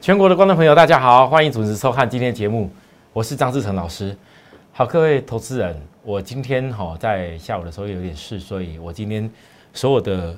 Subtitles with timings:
[0.00, 2.70] 全国的观众朋友，大家好，欢迎准时收看今天的节目，
[3.12, 4.16] 我是张志成老师。
[4.72, 9.28] 好，各位投资人，我今天哈在下午的时候有点事，所以我今天
[9.72, 10.36] 所有的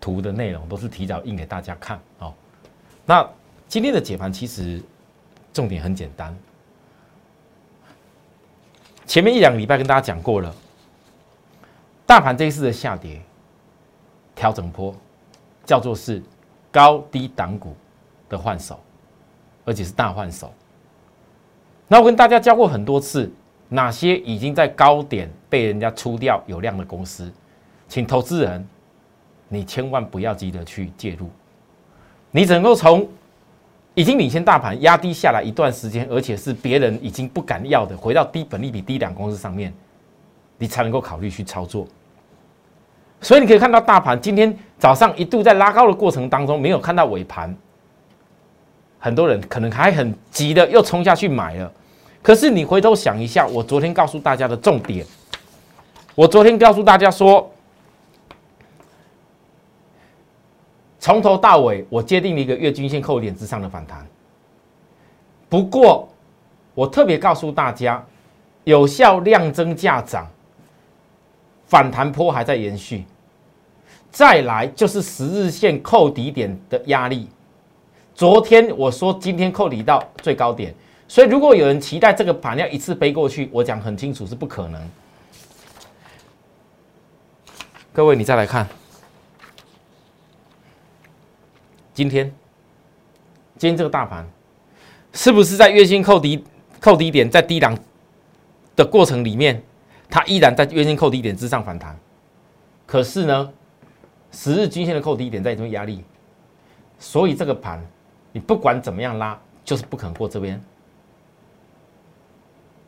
[0.00, 2.34] 图的内容都是提早印给大家看哦。
[3.04, 3.26] 那
[3.68, 4.82] 今天的解盘其实
[5.52, 6.36] 重点很简单，
[9.06, 10.52] 前面一两个礼拜跟大家讲过了，
[12.04, 13.22] 大盘这一次的下跌
[14.34, 14.92] 调整波
[15.64, 16.20] 叫做是
[16.72, 17.76] 高低档股。
[18.28, 18.78] 的换手，
[19.64, 20.52] 而且是大换手。
[21.88, 23.30] 那我跟大家教过很多次，
[23.68, 27.32] 哪些已经在高点被人家出掉有量的公司，
[27.88, 28.66] 请投资人，
[29.48, 31.30] 你千万不要急着去介入。
[32.32, 33.08] 你只能够从
[33.94, 39.72] 已经领先大盘压低下来一段时间，而且是别人已经不敢要的，回到低本利比低两公司上面，
[40.58, 41.86] 你才能够考虑去操作。
[43.20, 47.56] 所以你可以看到大盘今天早上一度在拉高的过程当中，没有看到尾盘。
[48.98, 51.72] 很多人可能还很急的又冲下去买了，
[52.22, 55.06] 可是你回头想一下，我昨天告诉大家的重点，
[56.14, 57.48] 我昨天告诉大家说，
[60.98, 64.04] 从头到尾我界定了一个月均线扣点之上的反弹。
[65.48, 66.08] 不过
[66.74, 68.04] 我特别告诉大家，
[68.64, 70.28] 有效量增价涨，
[71.66, 73.04] 反弹坡还在延续，
[74.10, 77.28] 再来就是十日线扣底点的压力。
[78.16, 80.74] 昨天我说今天扣底到最高点，
[81.06, 84.90] 所以如果有人期待这个盘要一次背过去，我讲很清楚是不可能。
[87.92, 88.66] 各位，你再来看，
[91.92, 92.34] 今天，
[93.58, 94.26] 今天这个大盘
[95.12, 96.42] 是不是在月线扣底
[96.80, 97.78] 扣底点在低档
[98.74, 99.62] 的过程里面，
[100.08, 101.94] 它依然在月线扣底点之上反弹？
[102.86, 103.52] 可是呢，
[104.32, 106.02] 十日均线的扣底点在这边压力，
[106.98, 107.86] 所以这个盘。
[108.36, 109.34] 你不管怎么样拉，
[109.64, 110.62] 就是不可能过这边，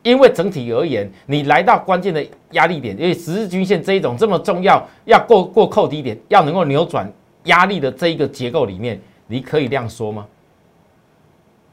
[0.03, 7.11] 因为整体而言，你来到关键的压力点，因为十日均线这一种这么重要，要过过扣低点，要能够扭转
[7.45, 10.27] 压力的这一个结构里面，你可以量缩吗？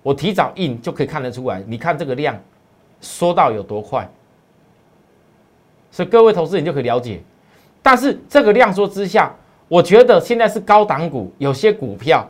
[0.03, 2.35] 我提早印就可以看得出来，你看这个量
[3.03, 4.09] 缩到有多快，
[5.91, 7.21] 所以各位投资人就可以了解。
[7.83, 9.35] 但是这个量缩之下，
[9.69, 12.27] 我觉得现在是高档股，有些股票。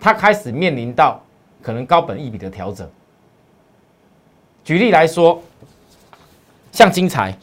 [0.00, 1.22] 它开始面临到
[1.62, 2.88] 可能高本一笔的调整。
[4.64, 5.42] 举例来说，
[6.72, 7.36] 像精彩，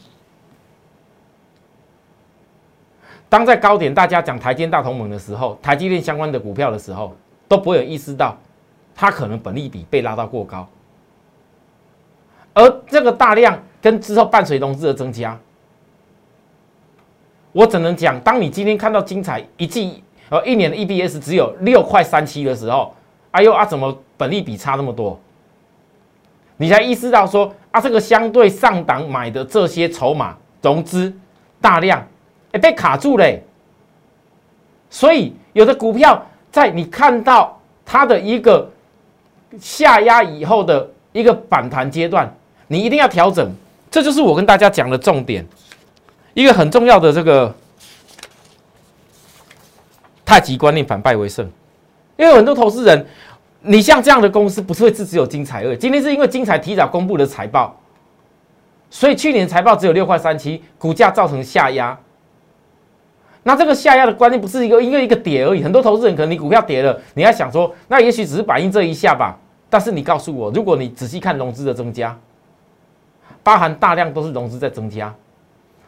[3.28, 7.14] 当在高点大家讲台积大同盟的时候，台积电相关的股票的时候，
[7.46, 8.36] 都不会有意识到
[8.94, 10.68] 它可能本利比被拉到过高，
[12.54, 15.38] 而这个大量跟之后伴随融资的增加，
[17.52, 20.02] 我只能讲，当你今天看到精彩一季。
[20.30, 22.94] 而一年的 EPS 只有六块三七的时候，
[23.30, 25.18] 哎呦啊，怎么本利比差那么多？
[26.58, 31.12] 你才意识到说啊，这个相对上档买的这些筹码融资
[31.60, 32.06] 大量，
[32.52, 33.42] 哎被卡住嘞。
[34.90, 38.70] 所以有的股票在你看到它的一个
[39.58, 42.30] 下压以后的一个反弹阶段，
[42.66, 43.50] 你一定要调整。
[43.90, 45.46] 这就是我跟大家讲的重点，
[46.34, 47.54] 一个很重要的这个。
[50.28, 51.50] 太极观念反败为胜，
[52.18, 53.06] 因为很多投资人，
[53.62, 57.74] 你像这样的公司不是会只只有精彩二，今天是因为精彩提早公布的财报，
[58.90, 61.98] 所以去年财报只有六块三七，股价造成下压。
[63.42, 69.34] 那这个下压的关键不是一个因为一个跌而已，很多投资人可能你股票跌了，你还想说，那也许只是反映这一下吧。
[69.70, 72.14] 但是你告诉我，如果你仔细看融资的增加，
[73.42, 75.14] 包含大量都是融资在增加，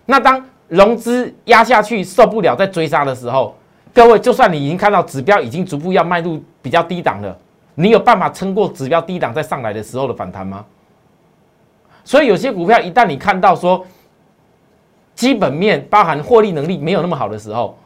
[0.06, 3.54] 那当融资压下去受不了再追杀的时候。
[3.92, 7.36] 各位，就算你已经看到指标已经逐步要迈入比较低档了，
[7.74, 10.64] 你有办法撑过指标低档再上来的时候的反弹吗？
[12.04, 13.84] 所以有些股票一旦你看到说
[15.14, 17.76] 基本面包含获利能力没有那么好的时候，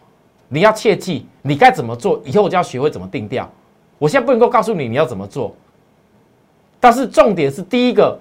[0.48, 3.50] 你要切记你该怎么做，以后我就要学会怎么定调。
[3.98, 5.54] 我现在不能够告诉你你要怎么做，
[6.78, 8.18] 但是重点是第一个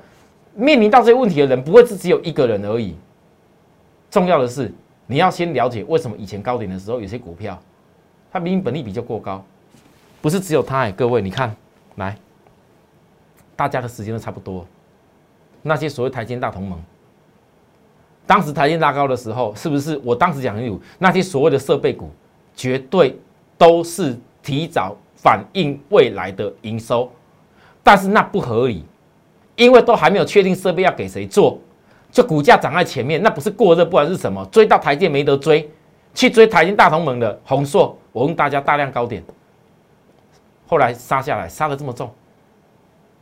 [0.55, 2.95] 面临到这些问题的人不会是只有一个人而已，
[4.09, 4.73] 重要的是
[5.05, 7.59] 你要先了解为什么以前高点的时候有些股票。
[8.33, 9.45] 它明明本利比就过高，
[10.19, 11.55] 不是只有它哎，各位你看，
[11.97, 12.17] 来，
[13.55, 14.65] 大家的时间都差不多。
[15.61, 16.81] 那些所谓台积大同盟，
[18.25, 22.09] 当时台积拉高的时候，是不是我当时讲有那些所谓的设备股，
[22.55, 23.15] 绝对
[23.55, 27.11] 都是提早反映未来的营收，
[27.83, 28.83] 但是那不合理，
[29.55, 31.59] 因为都还没有确定设备要给谁做，
[32.11, 35.69] 就股价涨在前面，那不是过热，不管是什么，追到台阶没得追，
[36.13, 37.97] 去追台积大同盟的宏硕。
[38.11, 39.23] 我问大家，大量高点
[40.67, 42.13] 后来杀下来，杀的这么重，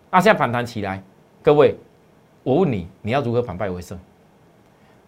[0.09, 1.01] 那现在反弹起来，
[1.41, 1.75] 各位，
[2.43, 3.97] 我问你，你要如何反败为胜？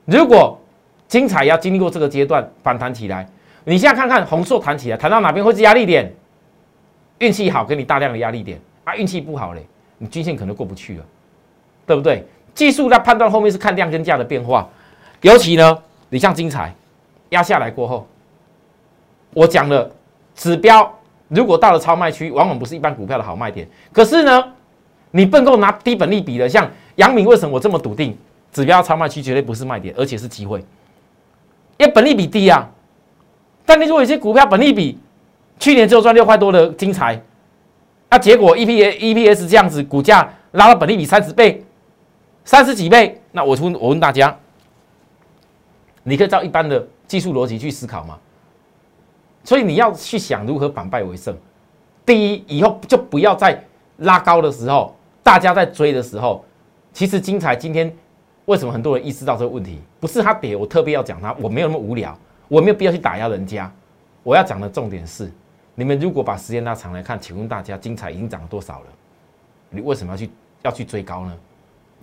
[0.06, 0.60] 如果
[1.08, 3.28] 精彩要经历过这个阶段反弹起来，
[3.66, 6.12] 你现在看看红硕弹起来，弹到哪边会是压力点？
[7.20, 9.66] 运气好，给你大量的压力点啊；运气不好嘞，
[9.98, 11.06] 你均线可能过不去了，
[11.86, 12.26] 对不对？
[12.54, 14.68] 技术在判断后面是看量跟价的变化，
[15.22, 15.78] 尤其呢，
[16.10, 16.74] 你像精彩
[17.34, 18.08] 压下来过后，
[19.34, 19.92] 我讲了
[20.36, 20.90] 指标，
[21.28, 23.68] 如果到了超卖区，往往不是一般股票的好卖点。
[23.92, 24.54] 可是呢，
[25.12, 28.18] 你不能够拿低本利比的，像阳明，为什么我这么笃定？
[28.52, 30.60] 指标超卖区绝对不是卖点，而且是机会，
[31.78, 32.70] 因为本利比低啊。
[33.66, 35.00] 但你如果有些股票本利比
[35.58, 37.20] 去年只有赚六块多的精彩，
[38.12, 41.66] 那结果 E P A E P S 这样子，股价拉到本利比三十倍、
[42.46, 44.38] 三十几倍，那我问我问大家，
[46.04, 48.18] 你可以照一般的技术逻辑去思考吗？
[49.44, 51.38] 所以你要去想如何反败为胜。
[52.04, 53.64] 第一，以后就不要再
[53.98, 56.44] 拉高的时候，大家在追的时候，
[56.92, 57.96] 其实精彩今天。
[58.46, 59.80] 为什么很多人意识到这个问题？
[60.00, 62.18] 不是他跌，我特别要讲他，我没有那么无聊，
[62.48, 63.72] 我没有必要去打压人家。
[64.24, 65.32] 我要讲的重点是，
[65.76, 68.86] 你们如果把时间拉长来看，请问大家，精彩已经涨了多少了？
[69.70, 70.30] 你为什么要去
[70.64, 71.38] 要去追高呢？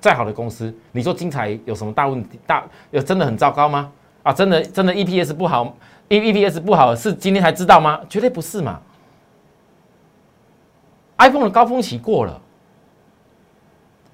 [0.00, 2.38] 再好的公司，你说精彩有什么大问题？
[2.46, 3.90] 大有真的很糟糕吗？
[4.22, 5.76] 啊，真的真的 EPS 不好
[6.08, 8.00] ，E EPS 不好是今天才知道吗？
[8.08, 8.80] 绝对不是嘛。
[11.18, 12.40] iPhone 的高峰期过了。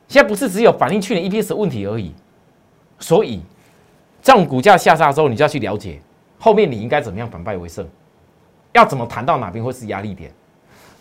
[0.08, 2.12] 现在不是只有反映去年 EPS 的问题而已，
[3.00, 3.40] 所以
[4.22, 6.00] 这种股价下杀之后，你就要去了解
[6.38, 7.84] 后面你应该怎么样反败为胜，
[8.72, 10.30] 要怎么谈到哪边会是压力点？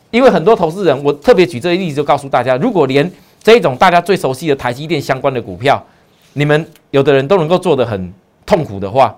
[0.10, 3.12] 因为很多投资人，我特别举这些例子就告诉大家，如果连
[3.44, 5.84] 这一种大家最熟悉的台积电相关的股票，
[6.34, 8.12] 你们有的人都能够做得很
[8.46, 9.16] 痛苦的话，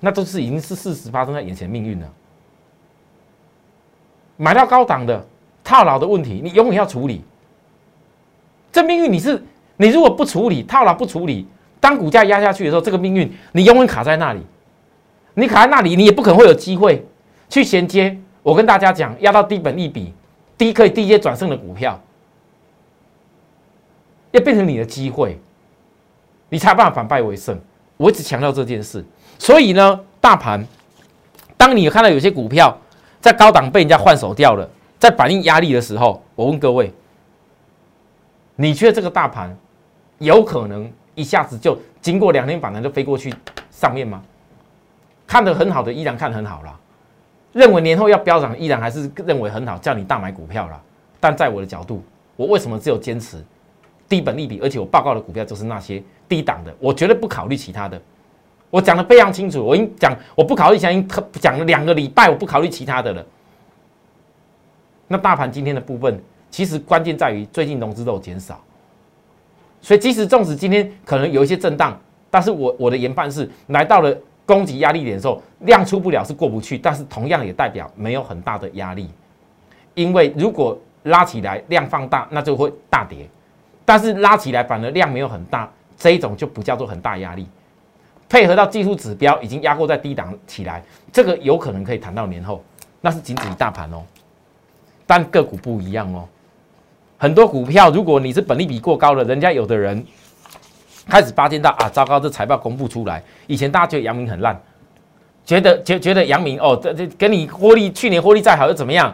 [0.00, 2.12] 那都是已经是事实发生在眼前命运了。
[4.36, 5.26] 买到高档的
[5.62, 7.22] 套牢的问题，你永远要处理。
[8.72, 9.42] 这命运你是
[9.76, 11.46] 你如果不处理套牢不处理，
[11.80, 14.40] 当股价压下去的时候，这个命运你永远卡在那里，
[15.34, 17.06] 你卡在那里，你也不可能会有机会
[17.48, 18.18] 去衔接。
[18.42, 20.14] 我跟大家讲，压到低本利比
[20.56, 22.00] 低可以低阶转胜的股票，
[24.30, 25.38] 要变成你的机会，
[26.48, 27.58] 你才有办法反败为胜。
[28.00, 29.04] 我一直强调这件事，
[29.38, 30.66] 所以呢，大盘
[31.54, 32.74] 当你看到有些股票
[33.20, 34.66] 在高档被人家换手掉了，
[34.98, 36.90] 在反映压力的时候，我问各位。
[38.56, 39.54] 你觉得这个大盘
[40.16, 43.34] 有可能一下子就经过两天反弹就飞过去
[43.70, 44.22] 上面吗？
[45.26, 46.80] 看得很好的依然看很好了，
[47.52, 50.82] 认为年后要飙涨依然还是认为很好，叫你大买股票了。
[51.20, 52.02] 但在我的角度，
[52.34, 53.44] 我为什么只有坚持
[54.10, 57.98] 低本利比，而且我报告的股票就是那些低档的，我绝对不考虑其他的。
[58.68, 63.26] 我讲的非常清楚，我已经讲我不考虑，讲讲了两个礼拜，我不考虑其他的了。
[65.08, 66.22] 那大盘今天的部分。
[66.52, 68.60] 其实关键在于最近融资都有减少，
[69.80, 71.96] 所以即使纵使今天可能有一些震荡，
[72.28, 74.12] 但是我我的研判是来到了
[74.44, 79.08] 攻击压力点的时候，量出不了是过不去，但是同样也代表没有很大的压力，
[79.94, 83.30] 因为如果拉起来量放大，那就会大跌，
[83.90, 87.44] 但是拉起来反而量没有很大，这一种就不叫做很大压力，
[88.28, 90.80] 配合到技术指标已经压过在低档起来，
[91.12, 92.62] 这个有可能可以谈到年后，
[93.00, 94.04] 那是仅止于大盘哦，
[95.08, 96.22] 但个股不一样哦。
[97.18, 100.06] 很多股票，如果你是本利比过高的，人家有的人
[101.08, 104.56] 开始发现到啊，糟糕，这财报公布出来，以前大家觉得阳明很烂，
[105.44, 109.12] 觉得觉觉得阳明哦，这这跟你获利去年获利再好又怎么样？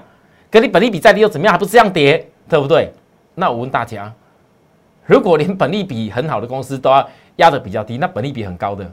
[0.50, 1.52] 跟你本利比再低又怎么样？
[1.54, 2.92] 还不是这样跌，对不对？
[3.36, 4.12] 那我问大家，
[5.06, 8.90] 如果连本利比很好的公司都要压的比较低，那本利比很高的，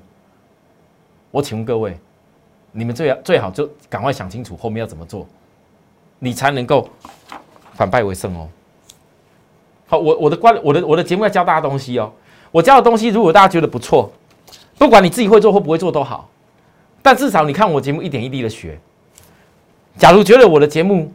[1.31, 1.97] 我请问各位，
[2.71, 5.27] 你们最最好就赶快想清楚后面要怎么做，
[6.19, 6.87] 你才能够
[7.73, 8.47] 反败为胜哦。
[9.87, 12.11] 好，我我的观我的我的节目要教大家东西哦。
[12.51, 14.11] 我教的东西，如果大家觉得不错，
[14.77, 16.29] 不管你自己会做或不会做都好，
[17.01, 18.79] 但至少你看我节目一点一滴的学。
[19.97, 21.11] 假如觉得我的节目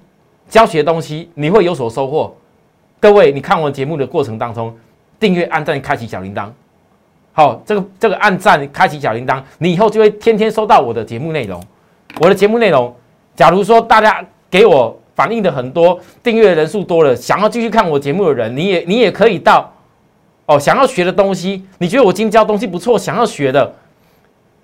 [0.48, 2.36] 教学东西你会有所收获，
[2.98, 4.76] 各位，你看我节目的过程当中，
[5.20, 6.48] 订阅、按赞、开启小铃铛。
[7.32, 11.62] 好，这个这个按赞、开启小铃铛，你以后就会天天收到我的节目内容。
[12.18, 12.94] 我的节目内容，
[13.36, 14.98] 假如说大家给我。
[15.18, 19.68] 反映的很多订阅人数多了，想要继续看我节目的人，你也你也可以到
[20.46, 23.74] 哦，想要学的东西，你觉得我今天教东西不错，想要学的，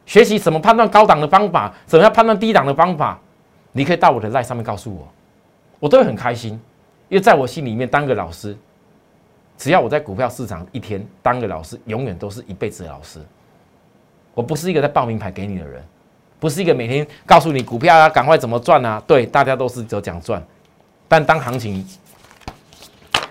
[0.07, 3.21] 学习怎么判断高档的方法，怎么样判断低档的方法，
[3.73, 5.09] 你可以到我的 line 上面告诉我，
[5.81, 6.53] 我都会很开心，
[7.09, 8.57] 因为在我心里面当个老师，
[9.57, 13.21] 只要我在股票市场一天当个老师，永远都是一辈子的老师，
[14.35, 15.83] 我不是一个在报名牌给你的人。
[16.41, 19.03] 不是一个每天告诉你股票啊赶快怎么赚啊？
[19.07, 20.45] 对，大家都是只讲赚，
[21.09, 21.87] 但当行情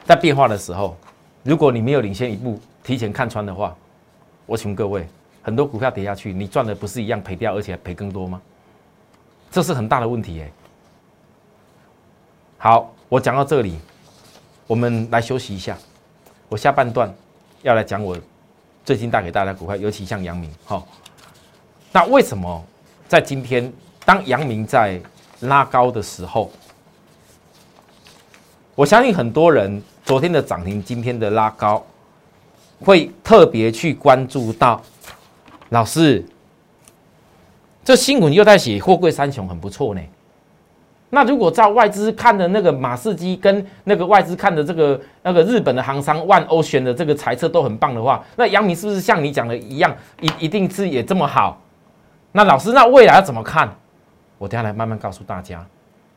[0.04, 0.98] 在变化的时候，
[1.44, 3.76] 如果你没有领先一步，提前看穿的话，
[4.48, 5.08] 我请各位，
[5.44, 8.42] 很多股票跌下去，你赚的不是一样赔掉，而且赔更多吗？
[9.52, 10.52] 这是很大的问题耶。
[12.58, 13.78] 好，我讲到这里，
[14.66, 15.78] 我们来休息一下。
[16.54, 17.12] 我下半段
[17.64, 18.16] 要来讲我
[18.86, 20.54] 最近带给大家的股票，尤其像阳明。
[20.66, 20.88] 好，
[21.92, 22.64] 那为什么
[23.08, 23.74] 在今天
[24.06, 25.02] 当阳明在
[25.40, 26.52] 拉高的时候，
[28.76, 31.84] 我相信很多人昨天的涨停，今天的拉高，
[32.82, 34.80] 会特别去关注到
[35.70, 36.24] 老师。
[37.84, 40.02] 这新闻又在写货柜三雄很不错呢。
[41.16, 51.62] 那如果照外资看的那个马士基跟那个外资看的这个那个日本的航商万欧选的这个财测都很棒的话，那杨明是不是像你讲的一样，一一定是也这么好？
[52.32, 53.72] 那老师，那未来要怎么看？
[54.40, 55.64] 我等下来慢慢告诉大家。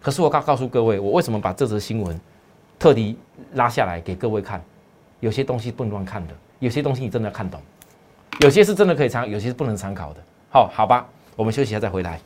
[0.00, 2.18] 可是我告告诉各位，我为什么把这则新闻
[2.78, 3.18] 特地
[3.52, 4.64] 拉下来给各位看？
[5.20, 7.60] 有些东西不能乱看的，有些东西你真的要看懂，
[8.40, 10.20] 有些是真的可以参，有些是不能参考的。
[10.50, 11.06] 好，好吧。
[11.36, 12.18] 我们休息一下再回来。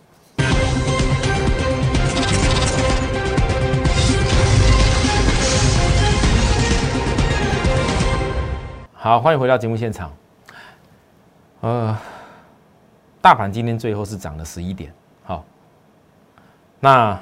[9.02, 10.14] 好，欢迎回到节目现场。
[11.62, 11.98] 呃，
[13.22, 14.92] 大盘今天最后是涨了十一点。
[15.22, 15.42] 好，
[16.78, 17.18] 那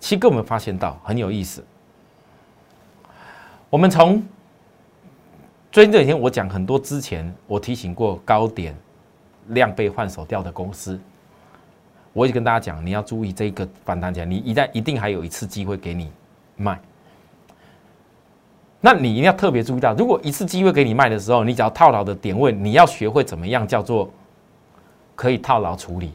[0.00, 1.64] 七哥，我们发现到很有意思。
[3.70, 4.20] 我们从
[5.70, 8.74] 最近这几天，我讲很多之前我提醒过高点。
[9.50, 11.00] 量被换手掉的公司，
[12.12, 16.12] 我也跟大家讲，你要注意这个反弹起来，你一旦一定还有一次机会给你
[16.56, 16.80] 卖。
[18.80, 24.10] 那你一定要特别注意到，如果一次机会给你卖的时候，你只要套牢的点位，你要学会怎么样叫做
[25.14, 26.12] 可以套牢处理，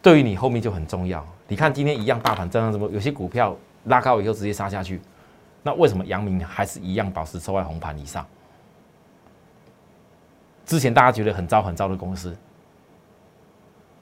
[0.00, 1.22] 对于你后面就很重要。
[1.46, 3.54] 你看今天一样大盘这样什么，有些股票
[3.84, 5.00] 拉高以后直接杀下去，
[5.62, 8.26] 那为什么阳明还是一样保持收在红盘以上？
[10.64, 12.36] 之前大家觉得很糟很糟的公司，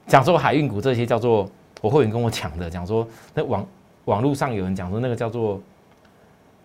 [0.05, 1.49] 讲说海运股这些叫做
[1.81, 3.65] 我会员跟我讲的，讲说那网
[4.05, 5.61] 网络上有人讲说那个叫做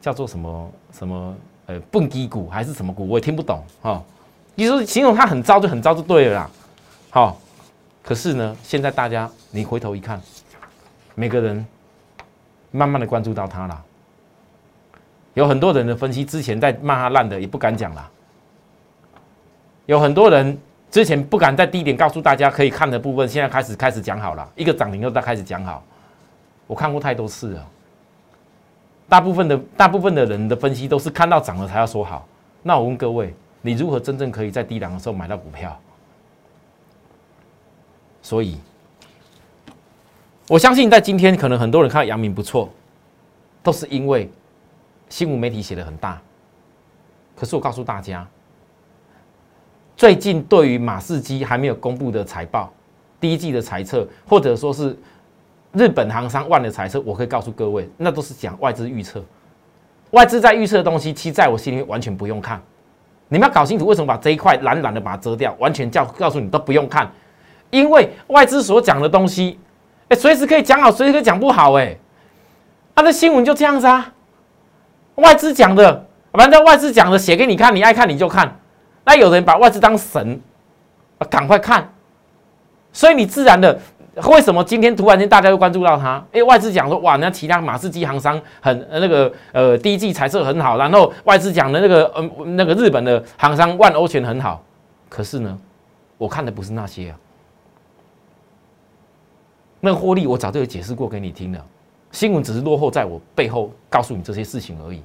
[0.02, 1.34] 叫做什么什么
[1.66, 4.02] 呃蹦迪股还是什么股，我也听不懂哈。
[4.56, 6.50] 你说形容它很糟就很糟就对了啦。
[7.08, 7.38] 好，
[8.02, 10.20] 可是呢，现在大家你回头一看，
[11.14, 11.64] 每个人
[12.72, 13.84] 慢慢的关注到它了，
[15.34, 18.10] 有很多人的分析之前在骂它烂的也不敢讲了。
[19.86, 20.58] 有很多人
[20.90, 25.82] 之前不敢在低点告诉大家可以看的部分，现在开始开始讲好了，一个涨停又在开始讲好。
[26.66, 27.66] 我看过太多次了，
[29.12, 32.26] 大部分的大部分的人的分析都是看到涨了才要说好。
[32.62, 35.78] 那我问各位，你如何真正可以在低档的时候买到股票？
[38.22, 38.56] 所以，
[40.48, 42.70] 我相信在今天可能很多人看到阳明不错，
[43.62, 44.30] 都是因为
[45.10, 46.18] 新闻媒体写的很大。
[47.36, 48.26] 可是我告诉大家。
[49.94, 52.72] 最近对于马士基还没有公布的财报，
[53.20, 54.96] 第一季的财测，或者说是
[55.72, 59.22] 日本航商万的财测，我可以告诉各位，那都是讲外资预测。
[60.10, 62.60] 外资在预测的东西，其实在我心里面完全不用看。
[63.28, 67.10] 你们要搞清楚为什么把这一块懒懒的把它遮掉，完全叫告诉你都不用看，
[67.70, 69.58] 因为外资所讲的东西，
[70.08, 71.96] 哎，随时可以讲好，随时可以讲不好，哎，
[72.94, 74.12] 他的新闻就这样子啊。
[75.14, 78.58] 外资讲的，反正外资讲的写给你看，你爱看你就看。
[79.04, 80.38] 那有人把外资当神，
[81.30, 81.90] 赶快看，
[82.92, 83.78] 所以你自然的，
[84.28, 86.22] 为什么今天突然间大家都关注到它？
[86.34, 94.62] 因为外资讲说，哇，那其他马士基行商很那个呃第一季财色很好，然后外资讲的那个嗯那个日本的行商万欧全很好，
[95.08, 95.58] 可是呢，
[96.18, 97.18] 我看的不是那些啊，
[99.80, 101.64] 那获利我早就有解释过给你听了，
[102.10, 105.02] 新闻只是落后在我背后告诉你这些事情而已，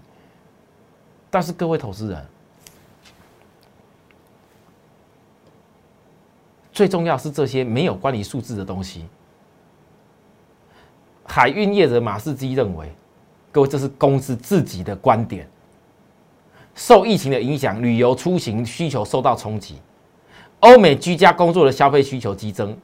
[1.30, 2.26] 但是各位投资人。
[6.78, 9.04] 最重要是这些没有关于数字的东西。
[11.26, 12.94] 海运业者马士基认为，
[13.52, 15.50] 各位这是公司自己的观点。
[16.76, 19.82] 受疫情的影响，旅游出行需求受到冲击，
[20.60, 22.78] 欧美居家工作的消费需求激增。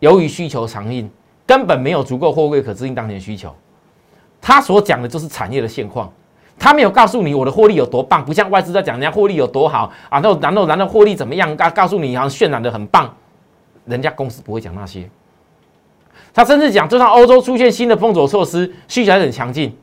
[0.00, 1.10] 由于需求强硬，
[1.46, 3.56] 根本没有足够货柜可支应当前需求。
[4.38, 6.12] 他所讲的就是产业的现况，
[6.58, 11.56] 他没有告诉你我的获利有多棒，不像外资在讲人家获利有多好啊，然后然后然后获利怎么样？
[11.56, 13.10] 告告诉你好像渲染的很棒。
[13.90, 15.10] 人家公司不会讲那些，
[16.32, 19.76] 他甚至讲，就算欧洲出现新的封锁措施，需求还很强劲，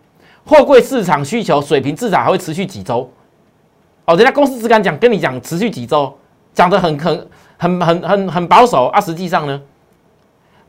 [0.46, 3.12] 货柜市场需求水平至少还会持续几周。
[4.06, 6.18] 哦，人家公司只敢讲，跟你讲持续几周，
[6.54, 9.02] 讲的很很很很很很保守啊。
[9.02, 9.62] 实际上呢，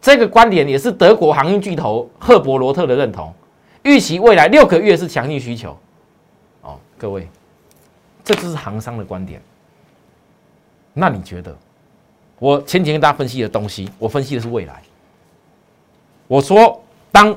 [0.00, 3.32] 这个观点也是德国航运巨头赫伯罗特的认同，
[3.84, 5.78] 预期未来六个月是强劲需求。
[6.62, 7.28] 哦，各位，
[8.24, 9.40] 这就是行商的观点。
[10.92, 11.56] 那你觉得？
[12.38, 14.82] 我前几天跟大家分析的东西，我分析的是未来。
[16.26, 16.80] 我说，
[17.10, 17.36] 当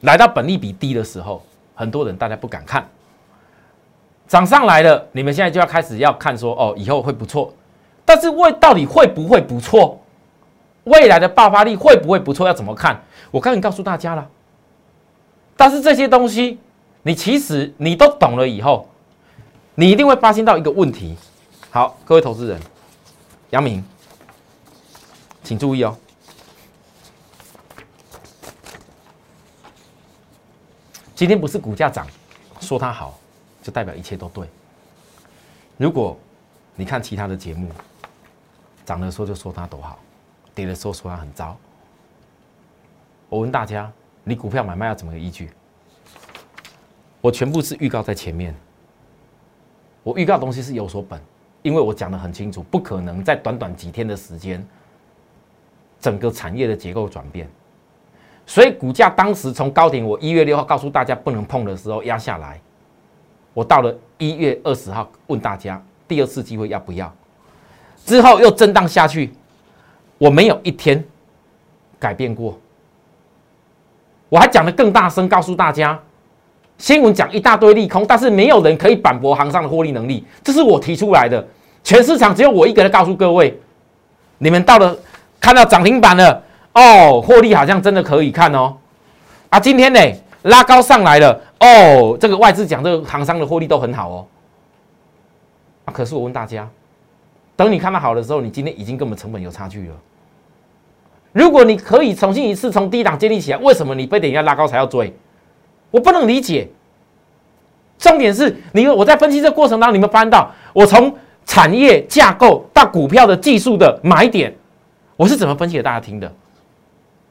[0.00, 1.42] 来到本利比低的时候，
[1.74, 2.86] 很多人大家不敢看，
[4.28, 7.52] 涨上来了，你们现在就要开始要看说，哦，以后会不错。
[8.04, 9.98] 但是未到底会不会不错？
[10.84, 12.46] 未来的爆发力会不会不错？
[12.46, 13.00] 要怎么看？
[13.30, 14.28] 我刚才告诉大家了。
[15.56, 16.58] 但是这些东西，
[17.02, 18.88] 你其实你都懂了以后，
[19.74, 21.16] 你一定会发现到一个问题。
[21.70, 22.60] 好，各位投资人。
[23.52, 23.84] 杨明，
[25.44, 25.94] 请注意哦。
[31.14, 32.06] 今天不是股价涨，
[32.62, 33.18] 说它好，
[33.62, 34.48] 就代表一切都对。
[35.76, 36.18] 如果
[36.74, 37.70] 你看其他的节目，
[38.86, 39.98] 涨的时候就说它多好，
[40.54, 41.54] 跌的时候说它很糟。
[43.28, 43.92] 我问大家，
[44.24, 45.50] 你股票买卖要怎么个依据？
[47.20, 48.54] 我全部是预告在前面，
[50.02, 51.22] 我预告东西是有所本。
[51.62, 54.66] 因为我讲的很清楚，不可能在短短几天的时间，
[56.00, 57.48] 整个产业的结构转变，
[58.44, 62.60] 所以股价当时从高点，我一月六号告诉大家不能碰的时候压下来，
[63.54, 67.14] 我到了一月二十号问大家第二次机会要不要，
[68.04, 69.32] 之后又震荡下去，
[70.18, 71.04] 我没有一天
[71.98, 72.58] 改变过，
[74.28, 75.98] 我还讲的更大声告诉大家。
[76.82, 81.46] 新闻讲一大堆利空，但是没有人可以反驳行上的获利能力，这是我提出来的。
[81.84, 83.56] 全市场只有我一个人告诉各位，
[84.38, 84.98] 你们到了
[85.40, 86.42] 看到涨停板了
[86.74, 88.74] 哦，获利好像真的可以看哦。
[89.48, 90.00] 啊，今天呢
[90.42, 94.26] 拉高上来了哦，这个外资讲这个行商的获利都很好哦。
[95.84, 96.68] 啊，可是我问大家，
[97.54, 99.94] 等你看到好的时候，你今天已经跟我们成本有差距了。
[101.30, 105.16] 如果你可以重新一次从低档建立起来，为什么你非得要拉高才要追？
[105.92, 106.68] 我不能理解，
[107.98, 111.14] 重点是你我在分析这过程当中，你们翻到我从
[111.46, 114.52] 产业架构到股票的技术的买点，
[115.16, 116.32] 我是怎么分析给大家听的？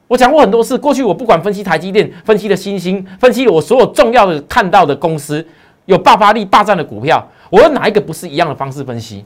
[0.08, 5.46] 我讲过很多次，过去我不管分析台积电，分析的新兴，分析我所有重要的看到的公司
[5.86, 9.24] 有爆发力霸占的股票，我有哪一个不是一样的方式分析？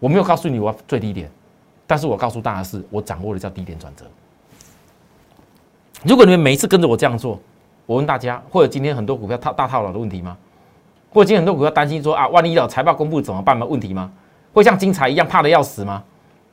[0.00, 1.30] 我没有告诉你我要最低点，
[1.86, 4.04] 但是我告诉大家是我掌握的叫低点转折。
[6.04, 7.38] 如果你们每一次跟着我这样做，
[7.88, 10.36] 我问大家，或者今天很多股票套大套牢的问题吗？
[11.10, 13.64] 或者今天很多股票担心说啊，万一有财报公布怎么办吗？
[13.64, 14.10] 问题吗？
[14.52, 16.02] 会像精彩一样怕的要死吗？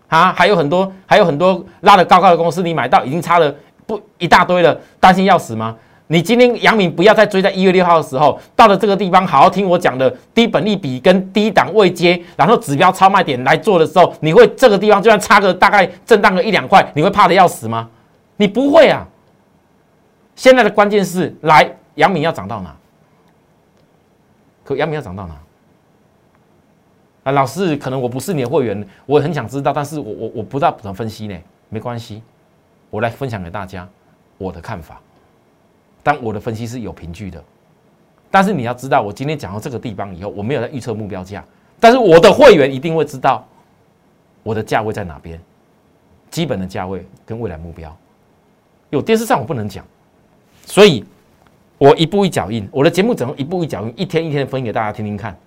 [0.08, 3.54] 啊，还有很多还有很多拉的高高的公司，你买到已经差了
[3.86, 5.76] 不一大堆了，担心要死吗？
[6.08, 17.90] 你今天杨敏不要再追在一月六号的时候到了这个地方，好好听我讲的低本利比跟低档位接，然后指标超卖点来做的时候，你会这个地方就算差个大概震荡个一两块，你会怕的要死吗？
[18.38, 19.06] 你不会啊。
[20.36, 22.76] 现在的关键是，来，杨明要涨到哪？
[24.64, 25.36] 可杨明要涨到哪？
[27.24, 31.38] 啊，老师，可能我不是你的会员，我很想知道，但是我我我不知道怎么分析呢？
[31.70, 32.22] 没关系，
[32.90, 33.88] 我来分享给大家
[34.38, 35.00] 我的看法。
[36.04, 37.44] 但我的分析是有凭据的。
[38.30, 41.44] 但是你要知道，我今天讲到这个地方以后，我没有在预测目标价，
[41.80, 43.44] 但是我的会员一定会知道
[44.44, 45.40] 我的价位在哪边，
[46.30, 47.96] 基本的价位跟未来目标。
[48.92, 49.84] 有电视上我不能讲。
[50.66, 51.06] 所以，
[51.78, 55.38] 我一步一脚印，我的节目怎么一步一脚印，一天一天的分给大家听听看。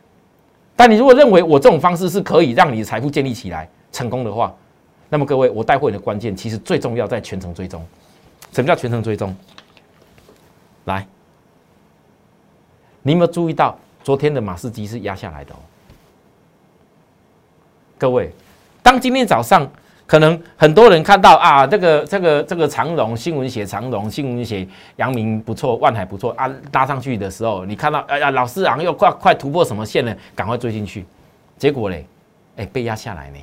[0.76, 4.54] 但你如果认为我这种方式是可以让你的财富建立起来成功的话，
[5.08, 7.84] 那么各位，我带货的关键其实最重要在全程追踪。
[8.52, 9.34] 什么叫全程追踪？
[10.84, 11.06] 来，
[13.02, 15.58] 你有没有注意到昨天的马士基是压下来的哦？
[17.98, 18.30] 各位，
[18.82, 19.68] 当今天早上。
[20.08, 24.66] 可能很多人看到啊，这个这个这个长荣新闻写长荣新闻写
[24.96, 31.04] 阳明不错，万海不错啊，拉上去的时候，你看到哎呀，老师好像又快快突破什么线了，赶快追进去，
[31.58, 32.06] 结果嘞，
[32.56, 33.38] 哎被压下来呢，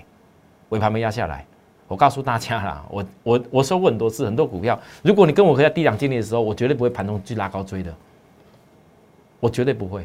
[0.69, 1.45] 尾盘没压下来。
[1.87, 7.93] 我告诉大家啦，我我我说过很多次，很多股票，如果你跟我在低档经历的时候，我绝对不会盘中去拉高追的，
[9.39, 10.01] 我绝对不会，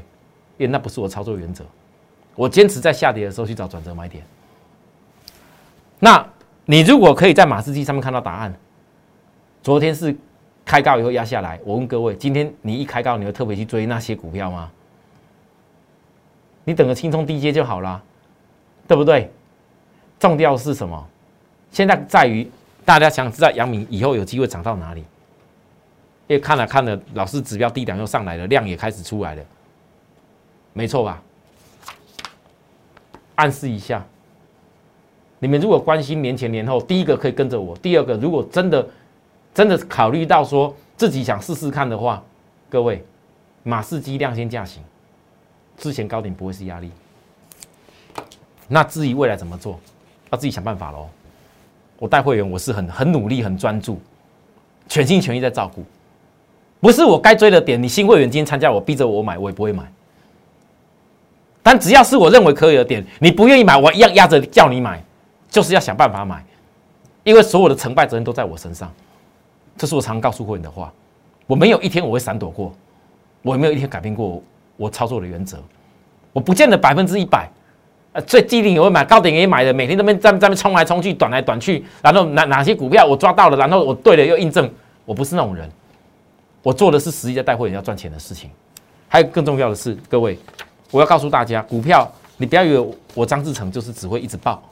[0.58, 1.64] 因为那不是我操作原则，
[2.34, 4.22] 我坚持在下跌的时候去找转折买点。
[5.98, 6.22] 那。
[6.70, 8.54] 你如果可以在马士基上面看到答案，
[9.60, 10.16] 昨天是
[10.64, 11.58] 开高以后压下来。
[11.64, 14.70] 我问各位，今天你一开高，你会特别去追那些股票吗？
[16.62, 18.00] 你等个轻松低阶就好了，
[18.86, 19.28] 对不对？
[20.20, 21.04] 重调是什么？
[21.72, 22.48] 现在在于
[22.84, 25.00] 大家想知道阳明以后有机会涨到哪里？
[26.28, 29.42] 因为看了看了，老师指标低点又上来了，量也开始出来了，
[30.72, 31.20] 没错吧？
[33.34, 34.06] 暗示一下。
[35.40, 38.86] 你们如果关心年前年后，第一个可以跟着我，第二个如果真的
[39.52, 42.22] 真的考虑到说自己想试试看的话，
[42.68, 43.02] 各位，
[43.62, 44.82] 马士基量先价行，
[45.76, 46.90] 之前高点不会是压力。
[48.68, 49.80] 那至于未来怎么做，
[50.30, 51.08] 要自己想办法喽。
[51.98, 54.00] 我带会员，我是很很努力、很专注，
[54.88, 55.84] 全心全意在照顾。
[56.80, 59.90] 不是我该追的点，你新会员今天参加，我逼着我买，我也不会买。
[61.62, 65.02] 但只要是我认为可以的点，你不愿意买，我一样压着叫你买，
[65.50, 66.42] 就是要想办法买，
[67.24, 68.90] 因为所有的成败责任都在我身上。
[69.76, 70.92] 这是我常告诉会员的话。
[71.46, 72.72] 我没有一天我会闪躲过，
[73.42, 74.40] 我也没有一天改变过
[74.76, 75.58] 我操作的原则。
[76.32, 77.50] 我不见得百分之一百，
[78.12, 84.70] 呃，最低点也会买，高点也买的，每天都边在在冲来冲去，短来短去，然后哪哪些股票我抓到了，然后我对了又印证，
[85.04, 85.68] 我不是那种人。
[86.62, 88.48] 我做的是实际在带会员要赚钱的事情。
[89.08, 90.38] 还有更重要的是，各位，
[90.92, 94.62] 我要告诉大家，股票你不要以为我张志成就是只会一直报，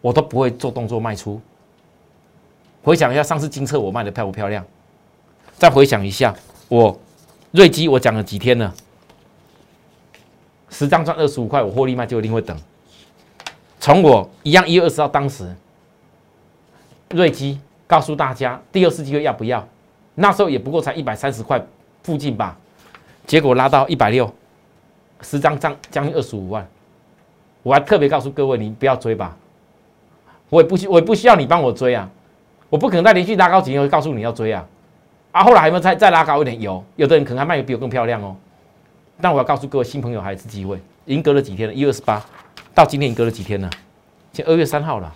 [0.00, 1.40] 我都不会做动作卖出。
[2.82, 4.64] 回想一下上次金策我卖的漂不漂亮？
[5.56, 6.34] 再回想一下，
[6.68, 6.98] 我
[7.50, 8.74] 瑞基我讲了几天了？
[10.70, 12.56] 十张赚二十五块，我获利卖就一定会等。
[13.78, 15.54] 从我一样一月二十号当时，
[17.10, 19.66] 瑞基告诉大家第二次机会要不要？
[20.14, 21.62] 那时候也不过才一百三十块
[22.02, 22.56] 附近吧，
[23.26, 24.32] 结果拉到一百六，
[25.20, 26.66] 十张涨将近二十五万。
[27.62, 29.36] 我还特别告诉各位，你不要追吧，
[30.50, 32.08] 我也不需我也不需要你帮我追啊，
[32.68, 34.66] 我不可能在连续拉高几天会告诉你要追啊。
[35.32, 36.60] 啊，后来还有没有再再拉高一点？
[36.60, 38.36] 有，有的人可能还卖的比我更漂亮哦。
[39.20, 42.20] 但我要告诉各位新朋友，还有一次机会，已经隔了几天了，一月二十八
[42.74, 43.70] 到今天已经隔了几天了，
[44.32, 45.14] 现二月三号了。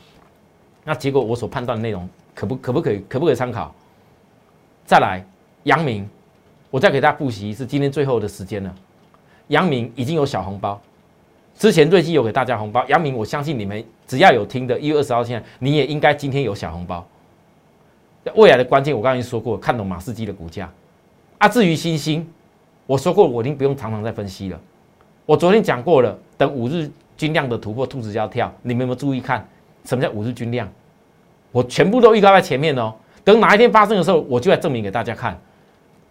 [0.85, 3.75] 那结果我所判断的内容，可不可不可以可不可以参考？
[4.85, 5.25] 再来，
[5.65, 6.09] 阳明，
[6.71, 8.73] 我再给大家复习一次，今天最后的时间了。
[9.49, 10.81] 阳明已经有小红包，
[11.57, 17.07] 之前瑞基有给大家红包，杨明我相信你们只要有听的，一月二十号现在你也应该今天有小红包。
[18.35, 20.71] 未来的关键，我刚才已经说过，看懂马士基的股价。
[21.39, 22.27] 啊，至于星星，
[22.87, 24.61] 我说过，我已经不用常常再分析了。
[25.27, 28.53] 我昨天讲过了，等五日均量的突破，兔子就要跳。
[28.63, 29.47] 你们有没有注意看，
[29.85, 30.69] 什么叫五日均量？
[31.53, 32.93] 我全部都预告在前面哦。
[33.23, 35.39] 等哪一天发生的时候，我就来证明给大家看。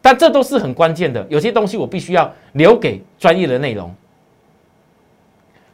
[0.02, 3.94] 但这都是很关键的，有些东西我必须要留给专业的内容。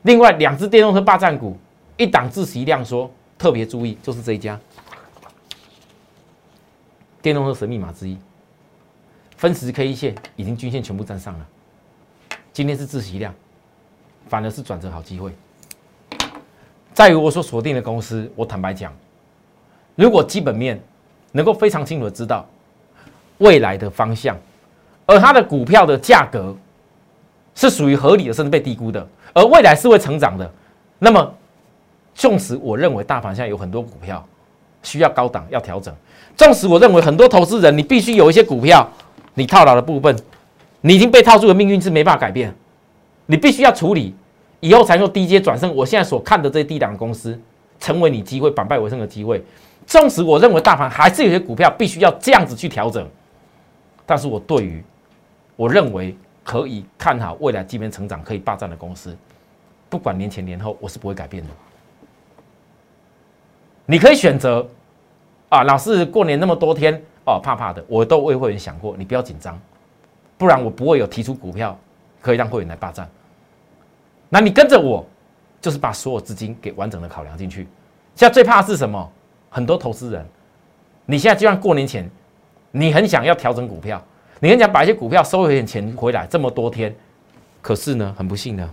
[0.04, 1.58] 另外，两只电动车霸占股，
[1.98, 4.60] 一档自习量说特别注意，就是这一家。
[7.22, 8.18] 电动车神秘码之一，
[9.36, 11.46] 分时 K 线已经均线全部站上了。
[12.54, 13.34] 今天是自习量，
[14.28, 15.34] 反而是转折好机会。
[16.94, 18.94] 在于我所锁定的公司，我坦白讲，
[19.96, 20.82] 如果基本面
[21.34, 22.48] 能够非常清楚的知道
[23.40, 24.38] 未来的方向，
[25.06, 26.56] 而它的股票的价格
[27.60, 30.50] 是属于合理的，甚至被低估的，而未来是会成长的，
[30.98, 31.36] 那么
[32.16, 34.26] 纵使我认为大盘现在有很多股票
[34.82, 35.94] 需要高档要调整。
[36.38, 38.90] 纵使我认为很多投资人，你必须有一些股票，
[39.34, 40.16] 你套牢的部分，
[40.80, 42.56] 你已经被套住的命运是没办法改变，
[43.26, 44.16] 你必须要处理，
[44.62, 45.76] 以后才能低阶转胜。
[45.76, 47.38] 我现在所看的这些低档公司，
[47.78, 49.44] 成为你机会反败为胜的机会。
[49.86, 53.06] 纵使我认为大盘还是有些股票必须要这样子去调整，
[54.06, 54.82] 但是我对于
[55.58, 56.16] 我认为
[56.50, 59.16] 可以看好未来基本成长可以霸占的公司，
[59.88, 61.50] 不管年前年后，我是不会改变的。
[63.86, 64.68] 你可以选择。
[65.50, 69.60] 啊，老是过年那么多天哦，怕怕的，我都为会员想过，你不要紧张，
[70.40, 71.78] 不然我不会有提出股票
[72.20, 73.08] 可以让会员来霸占。
[74.28, 75.06] 那你跟着我，
[75.62, 77.68] 就是把所有资金给完整的考量进去。
[78.16, 79.12] 现在最怕的是什么？
[79.52, 80.26] 很多投资人，
[81.06, 82.10] 你现在就像过年前，
[82.72, 84.04] 你很想要调整股票，
[84.40, 86.96] 你很想把一些股票收一点钱回来，这么多天，
[87.62, 88.70] 可是呢，很不幸的，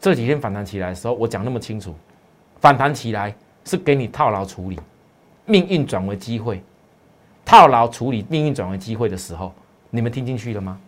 [0.00, 1.94] 这几天反弹起来的时候，我讲那么清楚，
[2.60, 4.78] 反弹起来是给你套牢处理。
[5.46, 6.62] 命运转为机会，
[7.44, 9.52] 套牢处理命运转为机会的时候，
[9.90, 10.80] 你们听进去了吗？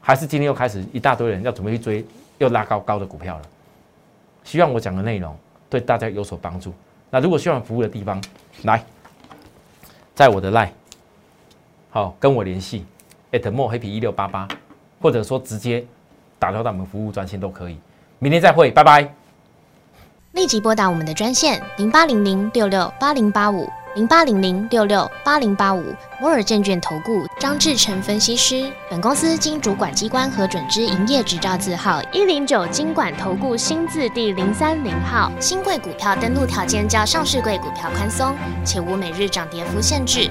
[0.00, 2.06] 还是今天又开始一大堆人要准备去追
[2.38, 3.42] 又拉高高的股票了？
[4.44, 5.36] 希望我讲的内容
[5.68, 6.72] 对大家有所帮助。
[7.10, 8.22] 那如果需要服务的地方，
[8.62, 8.82] 来，
[10.14, 10.70] 在我的 line，
[11.90, 12.84] 好跟我联系
[13.32, 14.46] ，at more happy 一六八八，
[15.00, 15.84] 或者说直接
[16.38, 17.78] 打到我们服务专线都可以。
[18.18, 19.14] 明天再会，拜拜。
[20.32, 25.82] 立即拨打我们的专线零八零零六六八零八五零八零零六六八零八五
[26.20, 28.70] 摩尔证券投顾张志成分析师。
[28.90, 35.32] 本公司经主管机关核准之营业执照字号一零九金管投顾新字第零三零号。
[35.40, 40.30] 新贵股票登录条件较上市贵股票宽松，且无每日涨跌幅限制。